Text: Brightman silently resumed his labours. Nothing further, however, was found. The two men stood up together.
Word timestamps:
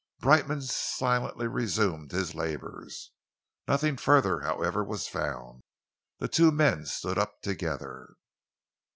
Brightman 0.19 0.63
silently 0.63 1.45
resumed 1.47 2.11
his 2.11 2.33
labours. 2.33 3.11
Nothing 3.67 3.97
further, 3.97 4.39
however, 4.39 4.83
was 4.83 5.07
found. 5.07 5.61
The 6.17 6.27
two 6.27 6.49
men 6.49 6.87
stood 6.87 7.19
up 7.19 7.39
together. 7.43 8.15